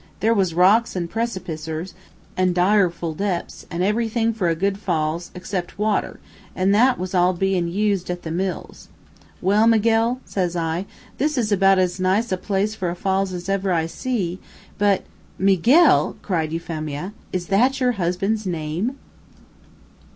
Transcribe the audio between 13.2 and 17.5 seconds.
as ever I see,' but" "Miguel!" cried Euphemia. "Is